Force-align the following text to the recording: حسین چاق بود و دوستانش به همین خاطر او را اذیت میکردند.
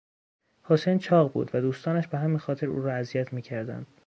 حسین 0.63 0.99
چاق 0.99 1.33
بود 1.33 1.51
و 1.55 1.61
دوستانش 1.61 2.07
به 2.07 2.17
همین 2.17 2.37
خاطر 2.37 2.67
او 2.67 2.81
را 2.81 2.93
اذیت 2.95 3.33
میکردند. 3.33 3.87